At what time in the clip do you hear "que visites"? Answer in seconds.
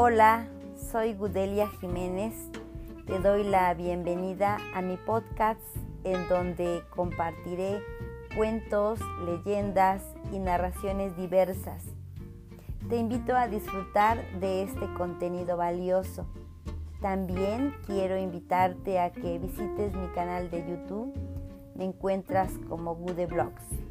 19.10-19.96